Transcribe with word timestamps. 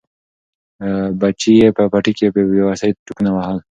بچي 1.19 1.51
یې 1.61 1.69
په 1.77 1.83
پټي 1.91 2.13
کې 2.17 2.27
په 2.35 2.41
بې 2.49 2.61
وسۍ 2.67 2.89
ټوپونه 3.05 3.29
وهل. 3.33 3.57